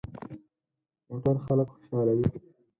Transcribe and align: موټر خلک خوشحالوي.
موټر 1.07 1.35
خلک 1.45 1.67
خوشحالوي. 1.73 2.25